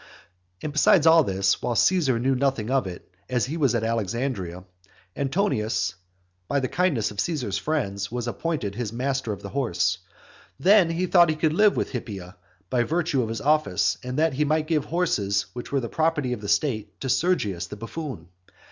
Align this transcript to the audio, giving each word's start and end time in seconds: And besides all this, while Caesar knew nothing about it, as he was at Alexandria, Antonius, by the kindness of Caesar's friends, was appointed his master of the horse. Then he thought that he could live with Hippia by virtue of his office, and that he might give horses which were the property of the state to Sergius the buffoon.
And 0.63 0.73
besides 0.73 1.05
all 1.05 1.23
this, 1.23 1.61
while 1.61 1.75
Caesar 1.75 2.17
knew 2.17 2.33
nothing 2.33 2.71
about 2.71 2.87
it, 2.87 3.07
as 3.29 3.45
he 3.45 3.55
was 3.55 3.75
at 3.75 3.83
Alexandria, 3.83 4.63
Antonius, 5.15 5.93
by 6.47 6.59
the 6.59 6.67
kindness 6.67 7.11
of 7.11 7.19
Caesar's 7.19 7.59
friends, 7.59 8.11
was 8.11 8.27
appointed 8.27 8.73
his 8.73 8.91
master 8.91 9.31
of 9.31 9.43
the 9.43 9.49
horse. 9.49 9.99
Then 10.59 10.89
he 10.89 11.05
thought 11.05 11.27
that 11.27 11.33
he 11.35 11.39
could 11.39 11.53
live 11.53 11.77
with 11.77 11.91
Hippia 11.91 12.35
by 12.71 12.81
virtue 12.81 13.21
of 13.21 13.29
his 13.29 13.41
office, 13.41 13.99
and 14.03 14.17
that 14.17 14.33
he 14.33 14.43
might 14.43 14.65
give 14.65 14.85
horses 14.85 15.45
which 15.53 15.71
were 15.71 15.79
the 15.79 15.87
property 15.87 16.33
of 16.33 16.41
the 16.41 16.49
state 16.49 16.99
to 17.01 17.07
Sergius 17.07 17.67
the 17.67 17.75
buffoon. 17.75 18.29